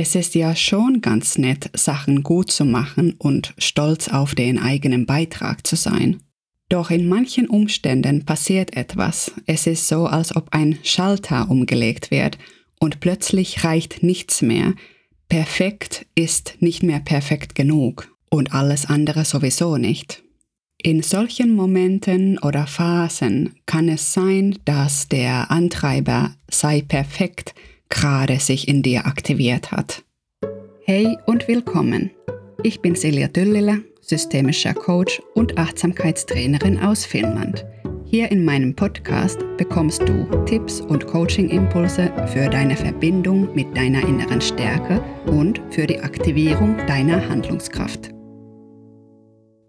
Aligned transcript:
Es 0.00 0.14
ist 0.14 0.36
ja 0.36 0.54
schon 0.54 1.00
ganz 1.00 1.38
nett, 1.38 1.70
Sachen 1.74 2.22
gut 2.22 2.52
zu 2.52 2.64
machen 2.64 3.16
und 3.18 3.52
stolz 3.58 4.06
auf 4.06 4.36
den 4.36 4.60
eigenen 4.60 5.06
Beitrag 5.06 5.66
zu 5.66 5.74
sein. 5.74 6.20
Doch 6.68 6.92
in 6.92 7.08
manchen 7.08 7.48
Umständen 7.48 8.24
passiert 8.24 8.76
etwas. 8.76 9.32
Es 9.46 9.66
ist 9.66 9.88
so, 9.88 10.06
als 10.06 10.36
ob 10.36 10.50
ein 10.52 10.78
Schalter 10.84 11.50
umgelegt 11.50 12.12
wird 12.12 12.38
und 12.78 13.00
plötzlich 13.00 13.64
reicht 13.64 14.04
nichts 14.04 14.40
mehr. 14.40 14.74
Perfekt 15.28 16.06
ist 16.14 16.58
nicht 16.60 16.84
mehr 16.84 17.00
perfekt 17.00 17.56
genug 17.56 18.08
und 18.30 18.54
alles 18.54 18.86
andere 18.86 19.24
sowieso 19.24 19.78
nicht. 19.78 20.22
In 20.80 21.02
solchen 21.02 21.56
Momenten 21.56 22.38
oder 22.38 22.68
Phasen 22.68 23.56
kann 23.66 23.88
es 23.88 24.12
sein, 24.12 24.60
dass 24.64 25.08
der 25.08 25.50
Antreiber 25.50 26.36
sei 26.48 26.82
perfekt 26.82 27.52
gerade 27.88 28.38
sich 28.40 28.68
in 28.68 28.82
dir 28.82 29.06
aktiviert 29.06 29.72
hat. 29.72 30.04
Hey 30.84 31.16
und 31.26 31.48
willkommen. 31.48 32.10
Ich 32.62 32.80
bin 32.80 32.94
Silja 32.94 33.28
Düllile 33.28 33.84
systemischer 34.08 34.74
Coach 34.74 35.20
und 35.34 35.58
Achtsamkeitstrainerin 35.58 36.78
aus 36.78 37.04
Finnland. 37.04 37.64
Hier 38.04 38.30
in 38.30 38.44
meinem 38.44 38.74
Podcast 38.74 39.38
bekommst 39.58 40.08
du 40.08 40.24
Tipps 40.46 40.80
und 40.80 41.06
Coaching-Impulse 41.06 42.10
für 42.28 42.48
deine 42.48 42.74
Verbindung 42.74 43.54
mit 43.54 43.76
deiner 43.76 44.00
inneren 44.08 44.40
Stärke 44.40 45.02
und 45.26 45.60
für 45.70 45.86
die 45.86 46.00
Aktivierung 46.00 46.78
deiner 46.86 47.28
Handlungskraft. 47.28 48.17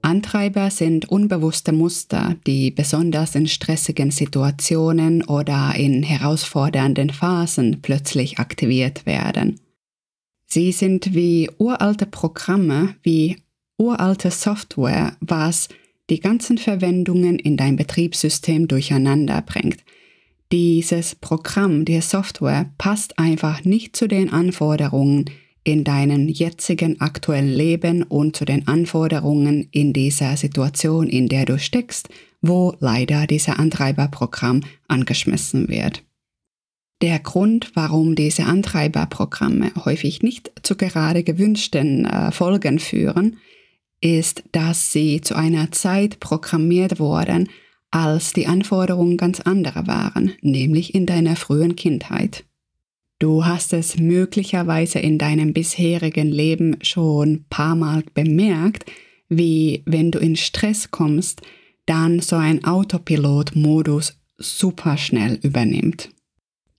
Antreiber 0.10 0.72
sind 0.72 1.08
unbewusste 1.08 1.72
Muster, 1.72 2.36
die 2.48 2.72
besonders 2.72 3.36
in 3.36 3.48
stressigen 3.48 4.10
Situationen 4.10 5.24
oder 5.24 5.76
in 5.76 6.02
herausfordernden 6.02 7.12
Phasen 7.12 7.84
plötzlich 7.84 8.40
aktiviert 8.40 9.06
werden. 9.06 9.60
Sie 10.48 10.72
sind 10.72 11.14
wie 11.14 11.48
uralte 11.60 12.08
Programme, 12.08 12.96
wie 13.04 13.38
uralte 13.78 14.32
Software, 14.32 15.16
was 15.20 15.70
die 16.10 16.20
ganzen 16.20 16.58
Verwendungen 16.58 17.38
in 17.38 17.56
dein 17.56 17.76
Betriebssystem 17.76 18.68
durcheinander 18.68 19.44
bringt. 19.44 19.78
Dieses 20.52 21.14
Programm, 21.14 21.86
die 21.86 22.02
Software 22.02 22.72
passt 22.80 23.20
einfach 23.20 23.64
nicht 23.64 23.96
zu 23.96 24.08
den 24.08 24.34
Anforderungen 24.34 25.30
in 25.70 25.84
deinem 25.84 26.28
jetzigen 26.28 27.00
aktuellen 27.00 27.54
Leben 27.54 28.04
und 28.04 28.36
zu 28.36 28.44
den 28.44 28.68
Anforderungen 28.68 29.68
in 29.72 29.94
dieser 29.94 30.36
Situation, 30.36 31.08
in 31.08 31.28
der 31.28 31.46
du 31.46 31.60
steckst, 31.60 32.10
wo 32.42 32.76
leider 32.80 33.28
dieser 33.28 33.60
Antreiberprogramm 33.60 34.62
angeschmissen 34.88 35.70
wird. 35.70 36.04
Der 37.02 37.20
Grund, 37.20 37.72
warum 37.76 38.16
diese 38.16 38.46
Antreiberprogramme 38.46 39.72
häufig 39.86 40.24
nicht 40.24 40.52
zu 40.64 40.76
gerade 40.76 41.24
gewünschten 41.24 42.06
äh, 42.06 42.32
Folgen 42.32 42.80
führen, 42.80 43.38
ist, 44.02 44.44
dass 44.52 44.92
sie 44.92 45.22
zu 45.22 45.36
einer 45.36 45.72
Zeit 45.72 46.20
programmiert 46.20 47.00
wurden, 47.00 47.48
als 47.92 48.34
die 48.34 48.48
Anforderungen 48.48 49.18
ganz 49.18 49.40
andere 49.40 49.88
waren, 49.88 50.34
nämlich 50.42 50.96
in 50.96 51.06
deiner 51.06 51.36
frühen 51.36 51.76
Kindheit. 51.76 52.44
Du 53.20 53.46
hast 53.46 53.74
es 53.74 53.98
möglicherweise 53.98 55.00
in 55.00 55.18
deinem 55.18 55.52
bisherigen 55.52 56.30
Leben 56.30 56.78
schon 56.82 57.44
paar 57.50 57.76
Mal 57.76 58.04
bemerkt, 58.14 58.90
wie 59.28 59.84
wenn 59.86 60.12
du 60.12 60.20
in 60.20 60.38
Stress 60.38 60.90
kommst, 60.90 61.42
dann 61.86 62.22
so 62.22 62.38
ein 62.38 62.64
Autopilot-Modus 62.64 64.18
super 64.38 64.98
schnell 64.98 65.38
übernimmt. 65.44 66.10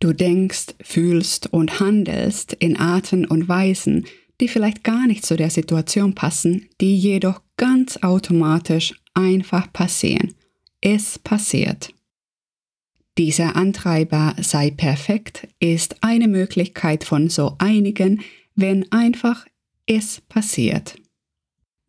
Du 0.00 0.14
denkst, 0.14 0.74
fühlst 0.80 1.52
und 1.52 1.78
handelst 1.78 2.54
in 2.54 2.78
Arten 2.78 3.26
und 3.26 3.48
Weisen, 3.48 4.06
die 4.40 4.48
vielleicht 4.48 4.82
gar 4.82 5.06
nicht 5.06 5.26
zu 5.26 5.36
der 5.36 5.50
Situation 5.50 6.14
passen, 6.14 6.68
die 6.80 6.96
jedoch 6.96 7.42
ganz 7.58 7.98
automatisch 8.02 8.94
einfach 9.12 9.70
passieren. 9.74 10.32
Es 10.80 11.18
passiert. 11.18 11.92
Dieser 13.20 13.54
Antreiber 13.54 14.34
sei 14.40 14.70
perfekt 14.70 15.46
ist 15.58 16.02
eine 16.02 16.26
Möglichkeit 16.26 17.04
von 17.04 17.28
so 17.28 17.54
einigen, 17.58 18.22
wenn 18.54 18.90
einfach 18.92 19.44
es 19.84 20.22
passiert. 20.22 20.94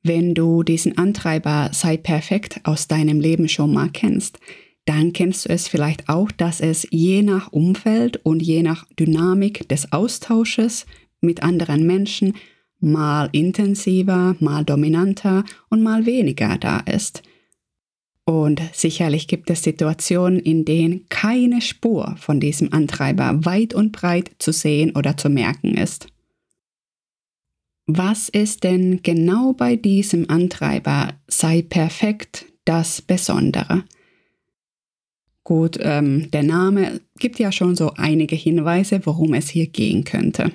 Wenn 0.03 0.33
du 0.33 0.61
diesen 0.61 0.97
Antreiber 0.97 1.69
sei 1.71 1.95
perfekt 1.95 2.59
aus 2.65 2.89
deinem 2.89 3.21
Leben 3.21 3.47
schon 3.47 3.71
mal 3.71 3.87
kennst, 3.87 4.39
dann 4.83 5.13
kennst 5.13 5.45
du 5.45 5.51
es 5.51 5.69
vielleicht 5.69 6.09
auch, 6.09 6.29
dass 6.31 6.59
es 6.59 6.85
je 6.91 7.21
nach 7.21 7.53
Umfeld 7.53 8.17
und 8.25 8.41
je 8.41 8.61
nach 8.61 8.85
Dynamik 8.99 9.69
des 9.69 9.93
Austausches 9.93 10.85
mit 11.21 11.43
anderen 11.43 11.87
Menschen 11.87 12.33
mal 12.81 13.29
intensiver, 13.31 14.35
mal 14.41 14.65
dominanter 14.65 15.45
und 15.69 15.81
mal 15.81 16.05
weniger 16.05 16.57
da 16.57 16.79
ist. 16.79 17.23
Und 18.31 18.61
sicherlich 18.71 19.27
gibt 19.27 19.49
es 19.49 19.61
Situationen, 19.61 20.39
in 20.39 20.63
denen 20.63 21.05
keine 21.09 21.59
Spur 21.59 22.15
von 22.17 22.39
diesem 22.39 22.71
Antreiber 22.71 23.43
weit 23.43 23.73
und 23.73 23.91
breit 23.91 24.31
zu 24.39 24.53
sehen 24.53 24.95
oder 24.95 25.17
zu 25.17 25.27
merken 25.27 25.75
ist. 25.75 26.07
Was 27.87 28.29
ist 28.29 28.63
denn 28.63 29.03
genau 29.03 29.51
bei 29.51 29.75
diesem 29.75 30.29
Antreiber 30.29 31.09
sei 31.27 31.61
perfekt 31.61 32.45
das 32.63 33.01
Besondere? 33.01 33.83
Gut, 35.43 35.77
ähm, 35.81 36.31
der 36.31 36.43
Name 36.43 37.01
gibt 37.19 37.37
ja 37.37 37.51
schon 37.51 37.75
so 37.75 37.91
einige 37.97 38.37
Hinweise, 38.37 39.01
worum 39.05 39.33
es 39.33 39.49
hier 39.49 39.67
gehen 39.67 40.05
könnte. 40.05 40.53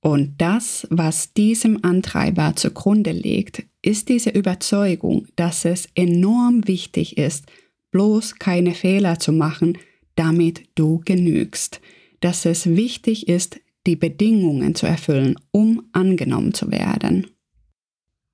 Und 0.00 0.40
das, 0.40 0.86
was 0.90 1.32
diesem 1.32 1.84
Antreiber 1.84 2.54
zugrunde 2.54 3.10
liegt, 3.10 3.64
ist 3.82 4.08
diese 4.08 4.30
Überzeugung, 4.30 5.26
dass 5.36 5.64
es 5.64 5.88
enorm 5.94 6.66
wichtig 6.68 7.18
ist, 7.18 7.46
bloß 7.90 8.36
keine 8.36 8.74
Fehler 8.74 9.18
zu 9.18 9.32
machen, 9.32 9.76
damit 10.14 10.68
du 10.74 11.00
genügst, 11.04 11.80
dass 12.20 12.44
es 12.44 12.66
wichtig 12.66 13.28
ist, 13.28 13.60
die 13.86 13.96
Bedingungen 13.96 14.74
zu 14.74 14.86
erfüllen, 14.86 15.36
um 15.50 15.88
angenommen 15.92 16.54
zu 16.54 16.70
werden. 16.70 17.26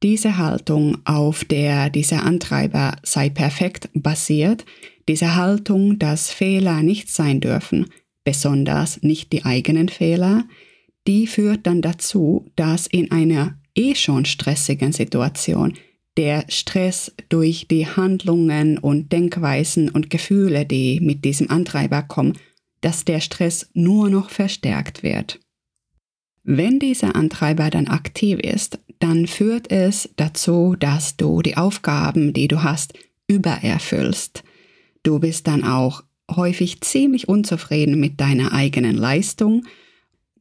Diese 0.02 0.36
Haltung, 0.36 0.98
auf 1.04 1.44
der 1.44 1.88
dieser 1.88 2.25
Antreiber 2.25 2.96
sei 3.02 3.31
perfekt 3.31 3.88
basiert, 3.94 4.66
diese 5.08 5.34
Haltung, 5.36 5.98
dass 5.98 6.31
Fehler 6.31 6.82
nicht 6.82 7.08
sein 7.08 7.41
dürfen, 7.41 7.86
besonders 8.25 9.02
nicht 9.02 9.32
die 9.32 9.44
eigenen 9.44 9.88
Fehler, 9.88 10.44
die 11.06 11.26
führt 11.26 11.66
dann 11.66 11.82
dazu, 11.82 12.50
dass 12.56 12.87
in 12.87 13.10
einer 13.10 13.59
eh 13.75 13.94
schon 13.94 14.25
stressigen 14.25 14.92
Situation 14.92 15.75
der 16.16 16.44
Stress 16.48 17.12
durch 17.28 17.66
die 17.69 17.87
Handlungen 17.88 18.78
und 18.78 19.10
Denkweisen 19.12 19.88
und 19.88 20.10
Gefühle, 20.10 20.64
die 20.64 21.00
mit 21.00 21.25
diesem 21.25 21.50
Antreiber 21.50 22.03
kommen, 22.03 22.34
dass 22.81 23.04
der 23.04 23.20
Stress 23.20 23.69
nur 23.75 24.10
noch 24.10 24.31
verstärkt 24.31 25.03
wird. 25.03 25.41
Wenn 26.44 26.78
dieser 26.78 27.16
Antreiber 27.16 27.70
dann 27.70 27.88
aktiv 27.88 28.38
ist, 28.38 28.78
dann 29.00 29.26
führt 29.26 29.72
es 29.72 30.10
dazu, 30.16 30.76
dass 30.78 31.16
du 31.16 31.43
die 31.43 31.56
Aufgaben, 31.56 32.32
die 32.32 32.48
du 32.48 32.62
hast, 32.62 32.93
übererfüllst. 33.26 34.44
Du 35.03 35.19
bist 35.19 35.47
dann 35.47 35.64
auch 35.64 36.04
häufig 36.31 36.81
ziemlich 36.82 37.28
unzufrieden 37.28 37.98
mit 37.98 38.20
deiner 38.20 38.53
eigenen 38.53 38.97
Leistung 38.97 39.64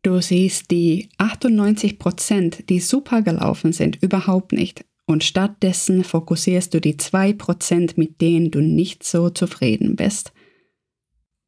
Du 0.04 0.22
siehst 0.22 0.70
die 0.70 1.10
98 1.18 1.98
Prozent, 1.98 2.70
die 2.70 2.82
super 2.82 3.22
gelaufen 3.22 3.72
sind, 3.72 4.04
überhaupt 4.04 4.52
nicht. 4.52 4.86
Und 5.06 5.24
stattdessen 5.24 6.04
fokussierst 6.04 6.74
du 6.74 6.82
die 6.82 6.98
2 6.98 7.34
Prozent, 7.34 7.98
mit 7.98 8.22
denen 8.22 8.52
du 8.52 8.62
nicht 8.62 9.04
so 9.04 9.30
zufrieden 9.30 9.96
bist. 9.96 10.34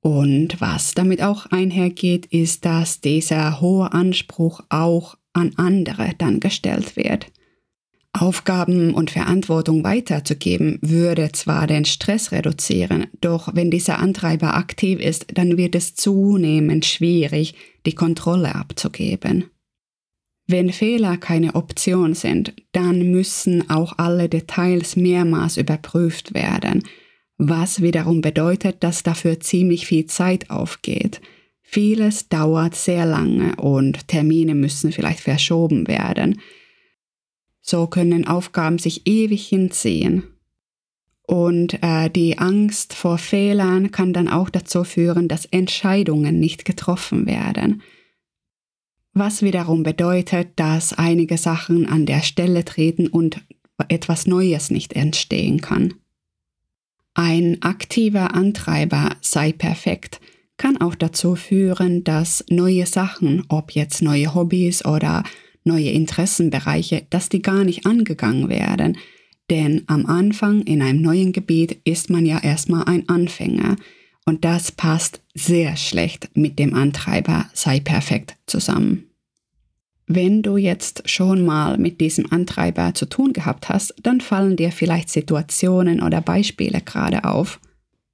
Und 0.02 0.62
was 0.62 0.94
damit 0.94 1.22
auch 1.22 1.48
einhergeht, 1.48 2.28
ist, 2.28 2.64
dass 2.64 3.02
dieser 3.02 3.60
hohe 3.60 3.92
Anspruch 3.92 4.62
auch 4.70 5.18
an 5.34 5.52
andere 5.58 6.12
dann 6.18 6.40
gestellt 6.40 6.96
wird. 6.96 7.32
Aufgaben 8.22 8.94
und 8.94 9.12
Verantwortung 9.12 9.84
weiterzugeben, 9.84 10.80
würde 10.82 11.32
zwar 11.32 11.68
den 11.68 11.86
Stress 11.86 12.32
reduzieren, 12.32 13.08
doch 13.22 13.54
wenn 13.54 13.72
dieser 13.72 14.00
Antreiber 14.00 14.56
aktiv 14.56 15.00
ist, 15.00 15.28
dann 15.34 15.58
wird 15.58 15.76
es 15.76 15.96
zunehmend 15.96 16.86
schwierig, 16.86 17.56
die 17.86 17.96
Kontrolle 17.96 18.56
abzugeben. 18.56 19.46
Wenn 20.48 20.72
Fehler 20.72 21.18
keine 21.18 21.56
Option 21.56 22.14
sind, 22.14 22.54
dann 22.72 23.12
müssen 23.12 23.70
auch 23.70 23.98
alle 23.98 24.30
Details 24.30 24.96
mehrmals 24.96 25.58
überprüft 25.58 26.34
werden, 26.34 26.84
was 27.38 27.82
wiederum 27.82 28.22
bedeutet, 28.22 28.78
dass 28.84 29.04
dafür 29.04 29.40
ziemlich 29.40 29.88
viel 29.88 30.06
Zeit 30.06 30.50
aufgeht. 30.50 31.20
Vieles 31.64 32.30
dauert 32.30 32.76
sehr 32.76 33.06
lange 33.06 33.56
und 33.56 34.08
Termine 34.08 34.54
müssen 34.54 34.92
vielleicht 34.92 35.20
verschoben 35.20 35.88
werden. 35.88 36.40
So 37.68 37.88
können 37.88 38.28
Aufgaben 38.28 38.78
sich 38.78 39.08
ewig 39.08 39.48
hinziehen. 39.48 40.22
Und 41.24 41.82
äh, 41.82 42.12
die 42.12 42.38
Angst 42.38 42.94
vor 42.94 43.18
Fehlern 43.18 43.90
kann 43.90 44.14
dann 44.14 44.28
auch 44.28 44.52
dazu 44.52 44.84
führen, 44.84 45.28
dass 45.28 45.46
Entscheidungen 45.46 46.40
nicht 46.40 46.66
getroffen 46.66 47.26
werden. 47.26 47.82
was 49.18 49.42
wiederum 49.42 49.82
bedeutet, 49.82 50.50
dass 50.58 50.94
einige 50.94 51.38
Sachen 51.38 51.88
an 51.88 52.06
der 52.06 52.22
Stelle 52.22 52.66
treten 52.66 53.08
und 53.08 53.42
etwas 53.88 54.28
Neues 54.28 54.70
nicht 54.70 54.94
entstehen 54.94 55.62
kann. 55.62 55.96
Ein 57.16 57.62
aktiver 57.62 58.36
Antreiber 58.36 59.16
sei 59.22 59.54
perfekt 59.54 60.20
kann 60.58 60.78
auch 60.78 60.96
dazu 60.96 61.36
führen, 61.36 62.04
dass 62.04 62.46
neue 62.50 62.86
Sachen, 62.86 63.44
ob 63.50 63.72
jetzt 63.72 64.02
neue 64.02 64.36
Hobbys 64.36 64.86
oder 64.86 65.24
neue 65.66 65.90
Interessenbereiche, 65.90 67.06
dass 67.10 67.30
die 67.30 67.42
gar 67.42 67.64
nicht 67.64 67.86
angegangen 67.86 68.50
werden. 68.50 68.98
Denn 69.50 69.84
am 69.88 70.06
Anfang 70.06 70.62
in 70.62 70.82
einem 70.82 71.02
neuen 71.02 71.34
Gebiet 71.34 71.80
ist 71.84 72.10
man 72.10 72.26
ja 72.26 72.40
erstmal 72.40 72.86
ein 72.86 73.08
Anfänger 73.10 73.76
und 74.26 74.44
das 74.44 74.72
passt 74.72 75.22
sehr 75.36 75.76
schlecht 75.78 76.30
mit 76.34 76.58
dem 76.58 76.74
Antreiber 76.74 77.48
sei 77.54 77.80
perfekt 77.80 78.38
zusammen. 78.48 79.04
Wenn 80.08 80.44
du 80.44 80.58
jetzt 80.58 81.10
schon 81.10 81.46
mal 81.46 81.78
mit 81.78 82.00
diesem 82.00 82.32
Antreiber 82.32 82.94
zu 82.94 83.08
tun 83.08 83.34
gehabt 83.34 83.70
hast, 83.70 83.96
dann 84.04 84.22
fallen 84.22 84.56
dir 84.56 84.72
vielleicht 84.72 85.10
Situationen 85.10 86.02
oder 86.02 86.22
Beispiele 86.22 86.82
gerade 86.82 87.24
auf, 87.24 87.60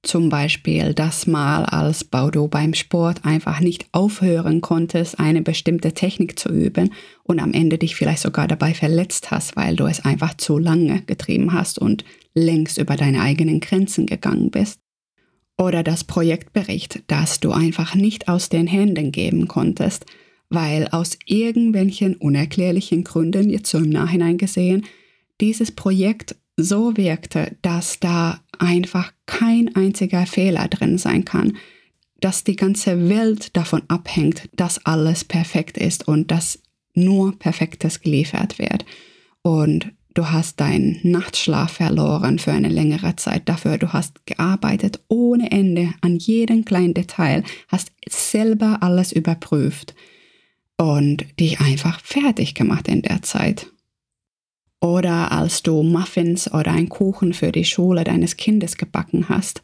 zum 0.02 0.28
Beispiel, 0.28 0.94
dass 0.94 1.28
mal 1.28 1.64
als 1.64 2.02
Baudo 2.02 2.48
beim 2.48 2.74
Sport 2.74 3.24
einfach 3.24 3.60
nicht 3.60 3.86
aufhören 3.92 4.60
konntest, 4.60 5.20
eine 5.20 5.42
bestimmte 5.42 5.92
Technik 5.92 6.38
zu 6.38 6.48
üben 6.48 6.92
und 7.22 7.38
am 7.38 7.52
Ende 7.52 7.78
dich 7.78 7.94
vielleicht 7.94 8.22
sogar 8.22 8.48
dabei 8.48 8.74
verletzt 8.74 9.30
hast, 9.30 9.56
weil 9.56 9.76
du 9.76 9.86
es 9.86 10.04
einfach 10.04 10.36
zu 10.36 10.58
lange 10.58 11.02
getrieben 11.02 11.52
hast 11.52 11.78
und 11.78 12.04
längst 12.34 12.78
über 12.78 12.96
deine 12.96 13.20
eigenen 13.20 13.60
Grenzen 13.60 14.06
gegangen 14.06 14.50
bist. 14.50 14.80
Oder 15.56 15.84
das 15.84 16.02
Projektbericht, 16.02 17.04
das 17.06 17.38
du 17.38 17.52
einfach 17.52 17.94
nicht 17.94 18.28
aus 18.28 18.48
den 18.48 18.66
Händen 18.66 19.12
geben 19.12 19.46
konntest, 19.46 20.06
weil 20.48 20.88
aus 20.88 21.16
irgendwelchen 21.26 22.16
unerklärlichen 22.16 23.04
Gründen, 23.04 23.50
jetzt 23.50 23.70
so 23.70 23.78
im 23.78 23.90
Nachhinein 23.90 24.36
gesehen, 24.36 24.84
dieses 25.40 25.70
Projekt 25.70 26.36
so 26.56 26.96
wirkte, 26.96 27.56
dass 27.62 28.00
da 28.00 28.40
einfach 28.58 29.12
kein 29.26 29.74
einziger 29.74 30.26
Fehler 30.26 30.68
drin 30.68 30.98
sein 30.98 31.24
kann, 31.24 31.56
dass 32.20 32.44
die 32.44 32.56
ganze 32.56 33.08
Welt 33.08 33.56
davon 33.56 33.82
abhängt, 33.88 34.48
dass 34.54 34.84
alles 34.86 35.24
perfekt 35.24 35.76
ist 35.76 36.06
und 36.06 36.30
dass 36.30 36.60
nur 36.94 37.38
Perfektes 37.38 38.00
geliefert 38.00 38.58
wird. 38.58 38.84
Und 39.42 39.92
du 40.14 40.30
hast 40.30 40.60
deinen 40.60 41.00
Nachtschlaf 41.02 41.72
verloren 41.72 42.38
für 42.38 42.52
eine 42.52 42.68
längere 42.68 43.16
Zeit 43.16 43.48
dafür. 43.48 43.78
Du 43.78 43.92
hast 43.92 44.24
gearbeitet 44.26 45.00
ohne 45.08 45.50
Ende 45.50 45.94
an 46.00 46.16
jedem 46.16 46.64
kleinen 46.64 46.94
Detail, 46.94 47.42
hast 47.68 47.92
selber 48.08 48.78
alles 48.82 49.10
überprüft 49.10 49.94
und 50.76 51.24
dich 51.40 51.60
einfach 51.60 52.00
fertig 52.00 52.54
gemacht 52.54 52.88
in 52.88 53.02
der 53.02 53.22
Zeit 53.22 53.66
oder 54.82 55.30
als 55.30 55.62
du 55.62 55.82
Muffins 55.82 56.52
oder 56.52 56.72
einen 56.72 56.88
Kuchen 56.88 57.32
für 57.32 57.52
die 57.52 57.64
Schule 57.64 58.04
deines 58.04 58.36
Kindes 58.36 58.76
gebacken 58.76 59.28
hast 59.28 59.62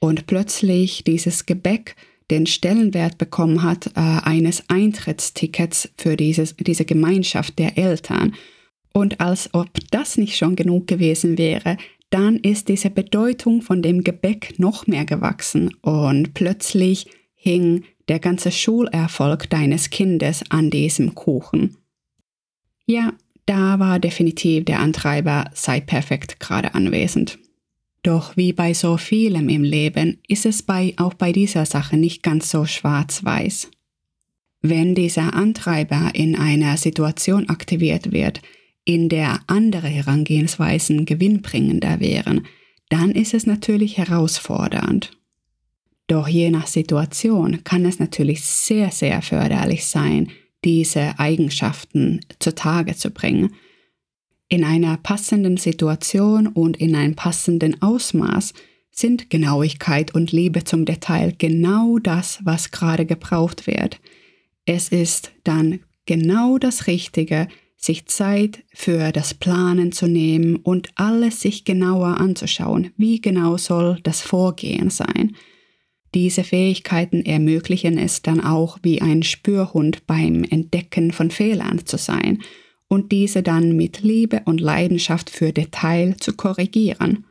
und 0.00 0.26
plötzlich 0.26 1.04
dieses 1.04 1.46
Gebäck 1.46 1.94
den 2.30 2.46
Stellenwert 2.46 3.16
bekommen 3.16 3.62
hat 3.62 3.86
äh, 3.94 4.00
eines 4.00 4.64
Eintrittstickets 4.68 5.88
für 5.96 6.16
dieses, 6.16 6.56
diese 6.56 6.84
Gemeinschaft 6.84 7.58
der 7.60 7.78
Eltern. 7.78 8.34
Und 8.92 9.20
als 9.20 9.54
ob 9.54 9.68
das 9.92 10.16
nicht 10.16 10.36
schon 10.36 10.56
genug 10.56 10.88
gewesen 10.88 11.38
wäre, 11.38 11.76
dann 12.10 12.36
ist 12.36 12.68
diese 12.68 12.90
Bedeutung 12.90 13.62
von 13.62 13.82
dem 13.82 14.02
Gebäck 14.02 14.58
noch 14.58 14.88
mehr 14.88 15.04
gewachsen 15.04 15.74
und 15.82 16.34
plötzlich 16.34 17.06
hing 17.34 17.84
der 18.08 18.18
ganze 18.18 18.50
Schulerfolg 18.50 19.48
deines 19.50 19.90
Kindes 19.90 20.42
an 20.50 20.70
diesem 20.70 21.14
Kuchen. 21.14 21.76
Ja, 22.86 23.12
da 23.46 23.78
war 23.78 23.98
definitiv 23.98 24.64
der 24.64 24.80
Antreiber 24.80 25.50
sei 25.54 25.80
perfekt 25.80 26.40
gerade 26.40 26.74
anwesend. 26.74 27.38
Doch 28.02 28.36
wie 28.36 28.52
bei 28.52 28.74
so 28.74 28.98
vielem 28.98 29.48
im 29.48 29.64
Leben 29.64 30.18
ist 30.28 30.46
es 30.46 30.62
bei, 30.62 30.94
auch 30.96 31.14
bei 31.14 31.32
dieser 31.32 31.66
Sache 31.66 31.96
nicht 31.96 32.22
ganz 32.22 32.50
so 32.50 32.64
schwarz-weiß. 32.64 33.70
Wenn 34.62 34.94
dieser 34.94 35.34
Antreiber 35.34 36.10
in 36.14 36.36
einer 36.36 36.76
Situation 36.76 37.48
aktiviert 37.48 38.12
wird, 38.12 38.42
in 38.84 39.08
der 39.08 39.40
andere 39.48 39.88
Herangehensweisen 39.88 41.04
gewinnbringender 41.04 41.98
wären, 42.00 42.46
dann 42.88 43.10
ist 43.10 43.34
es 43.34 43.46
natürlich 43.46 43.98
herausfordernd. 43.98 45.10
Doch 46.06 46.28
je 46.28 46.50
nach 46.50 46.68
Situation 46.68 47.64
kann 47.64 47.84
es 47.84 47.98
natürlich 47.98 48.44
sehr, 48.44 48.92
sehr 48.92 49.22
förderlich 49.22 49.86
sein, 49.86 50.30
diese 50.66 51.20
Eigenschaften 51.20 52.20
zutage 52.40 52.96
zu 52.96 53.10
bringen. 53.10 53.54
In 54.48 54.64
einer 54.64 54.96
passenden 54.96 55.56
Situation 55.56 56.48
und 56.48 56.76
in 56.76 56.96
einem 56.96 57.14
passenden 57.14 57.80
Ausmaß 57.80 58.52
sind 58.90 59.30
Genauigkeit 59.30 60.12
und 60.12 60.32
Liebe 60.32 60.64
zum 60.64 60.84
Detail 60.84 61.32
genau 61.38 61.98
das, 61.98 62.40
was 62.42 62.72
gerade 62.72 63.06
gebraucht 63.06 63.68
wird. 63.68 64.00
Es 64.64 64.88
ist 64.88 65.30
dann 65.44 65.80
genau 66.04 66.58
das 66.58 66.88
Richtige, 66.88 67.46
sich 67.76 68.06
Zeit 68.06 68.64
für 68.74 69.12
das 69.12 69.34
Planen 69.34 69.92
zu 69.92 70.08
nehmen 70.08 70.56
und 70.56 70.88
alles 70.96 71.40
sich 71.40 71.64
genauer 71.64 72.18
anzuschauen. 72.18 72.90
Wie 72.96 73.20
genau 73.20 73.56
soll 73.56 74.00
das 74.02 74.20
Vorgehen 74.20 74.90
sein? 74.90 75.36
Diese 76.16 76.44
Fähigkeiten 76.44 77.26
ermöglichen 77.26 77.98
es 77.98 78.22
dann 78.22 78.40
auch, 78.40 78.78
wie 78.80 79.02
ein 79.02 79.22
Spürhund 79.22 80.06
beim 80.06 80.44
Entdecken 80.44 81.12
von 81.12 81.30
Fehlern 81.30 81.84
zu 81.84 81.98
sein 81.98 82.42
und 82.88 83.12
diese 83.12 83.42
dann 83.42 83.76
mit 83.76 84.00
Liebe 84.00 84.40
und 84.46 84.62
Leidenschaft 84.62 85.28
für 85.28 85.52
Detail 85.52 86.16
zu 86.18 86.32
korrigieren. 86.32 87.26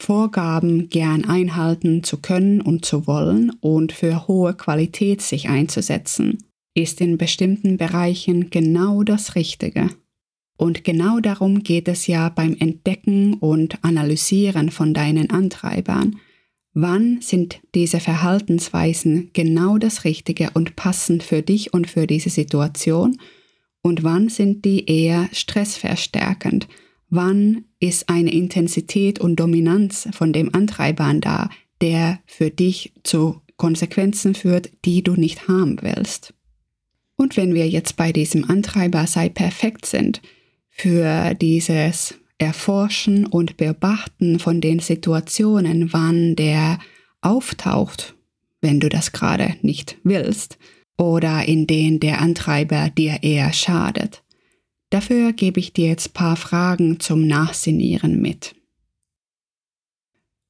Vorgaben 0.00 0.88
gern 0.88 1.26
einhalten 1.26 2.02
zu 2.02 2.16
können 2.16 2.60
und 2.60 2.84
zu 2.84 3.06
wollen 3.06 3.50
und 3.60 3.92
für 3.92 4.26
hohe 4.26 4.54
Qualität 4.54 5.22
sich 5.22 5.48
einzusetzen, 5.48 6.38
ist 6.74 7.00
in 7.00 7.18
bestimmten 7.18 7.76
Bereichen 7.76 8.50
genau 8.50 9.04
das 9.04 9.36
Richtige. 9.36 9.90
Und 10.58 10.82
genau 10.82 11.20
darum 11.20 11.62
geht 11.62 11.86
es 11.86 12.08
ja 12.08 12.30
beim 12.30 12.56
Entdecken 12.58 13.34
und 13.34 13.84
Analysieren 13.84 14.72
von 14.72 14.92
deinen 14.92 15.30
Antreibern, 15.30 16.16
Wann 16.78 17.22
sind 17.22 17.60
diese 17.74 18.00
Verhaltensweisen 18.00 19.30
genau 19.32 19.78
das 19.78 20.04
Richtige 20.04 20.50
und 20.52 20.76
passend 20.76 21.22
für 21.22 21.40
dich 21.40 21.72
und 21.72 21.88
für 21.88 22.06
diese 22.06 22.28
Situation? 22.28 23.16
Und 23.80 24.04
wann 24.04 24.28
sind 24.28 24.66
die 24.66 24.84
eher 24.84 25.30
stressverstärkend? 25.32 26.68
Wann 27.08 27.64
ist 27.80 28.10
eine 28.10 28.30
Intensität 28.30 29.18
und 29.18 29.36
Dominanz 29.36 30.06
von 30.12 30.34
dem 30.34 30.54
Antreibern 30.54 31.22
da, 31.22 31.48
der 31.80 32.20
für 32.26 32.50
dich 32.50 32.92
zu 33.04 33.40
Konsequenzen 33.56 34.34
führt, 34.34 34.70
die 34.84 35.02
du 35.02 35.14
nicht 35.14 35.48
haben 35.48 35.78
willst? 35.80 36.34
Und 37.16 37.38
wenn 37.38 37.54
wir 37.54 37.66
jetzt 37.70 37.96
bei 37.96 38.12
diesem 38.12 38.50
Antreiber 38.50 39.06
sei 39.06 39.30
perfekt 39.30 39.86
sind, 39.86 40.20
für 40.68 41.32
dieses 41.32 42.16
Erforschen 42.38 43.26
und 43.26 43.56
Beobachten 43.56 44.38
von 44.38 44.60
den 44.60 44.78
Situationen, 44.78 45.92
wann 45.92 46.36
der 46.36 46.78
auftaucht, 47.20 48.14
wenn 48.60 48.80
du 48.80 48.88
das 48.88 49.12
gerade 49.12 49.56
nicht 49.62 49.98
willst, 50.04 50.58
oder 50.98 51.46
in 51.46 51.66
denen 51.66 52.00
der 52.00 52.20
Antreiber 52.20 52.90
dir 52.90 53.22
eher 53.22 53.52
schadet. 53.52 54.22
Dafür 54.90 55.32
gebe 55.32 55.60
ich 55.60 55.72
dir 55.72 55.88
jetzt 55.88 56.14
paar 56.14 56.36
Fragen 56.36 57.00
zum 57.00 57.26
Nachsinieren 57.26 58.20
mit. 58.20 58.54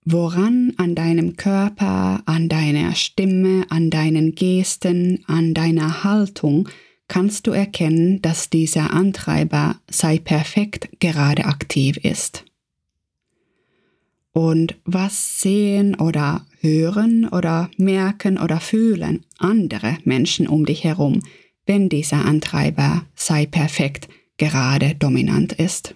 Woran 0.05 0.73
an 0.77 0.95
deinem 0.95 1.37
Körper, 1.37 2.23
an 2.27 2.49
deiner 2.49 2.95
Stimme, 2.95 3.67
an 3.71 3.91
deinen 3.91 4.37
Gesten, 4.37 5.25
an 5.27 5.53
deiner 5.53 6.05
Haltung 6.05 6.69
kannst 7.09 7.47
du 7.47 7.53
erkennen, 7.53 8.21
dass 8.23 8.51
dieser 8.51 8.93
Antreiber 8.93 9.81
sei 9.89 10.19
perfekt 10.19 10.89
gerade 11.01 11.45
aktiv 11.45 11.97
ist. 11.99 12.45
Und 14.33 14.77
was 14.85 15.41
sehen 15.41 15.95
oder 15.95 16.45
hören 16.61 17.27
oder 17.27 17.71
merken 17.79 18.39
oder 18.39 18.61
fühlen 18.61 19.25
andere 19.39 19.97
Menschen 20.05 20.47
um 20.47 20.67
dich 20.67 20.85
herum, 20.85 21.23
wenn 21.65 21.89
dieser 21.89 22.25
Antreiber 22.25 23.07
sei 23.15 23.47
perfekt 23.47 24.09
gerade 24.37 24.95
dominant 24.95 25.55
ist? 25.55 25.95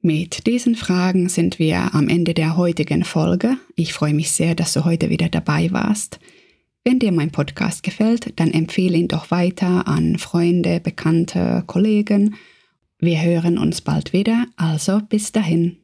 Mit 0.00 0.46
diesen 0.46 0.76
Fragen 0.76 1.28
sind 1.28 1.58
wir 1.58 1.94
am 1.94 2.08
Ende 2.08 2.32
der 2.32 2.56
heutigen 2.56 3.04
Folge. 3.04 3.56
Ich 3.74 3.92
freue 3.92 4.14
mich 4.14 4.30
sehr, 4.30 4.54
dass 4.54 4.72
du 4.72 4.84
heute 4.84 5.10
wieder 5.10 5.28
dabei 5.28 5.72
warst. 5.72 6.20
Wenn 6.86 7.00
dir 7.00 7.10
mein 7.10 7.32
Podcast 7.32 7.82
gefällt, 7.82 8.38
dann 8.38 8.52
empfehle 8.52 8.96
ihn 8.96 9.08
doch 9.08 9.32
weiter 9.32 9.88
an 9.88 10.18
Freunde, 10.18 10.78
Bekannte, 10.78 11.64
Kollegen. 11.66 12.36
Wir 13.00 13.20
hören 13.22 13.58
uns 13.58 13.80
bald 13.80 14.12
wieder, 14.12 14.46
also 14.54 15.00
bis 15.00 15.32
dahin. 15.32 15.78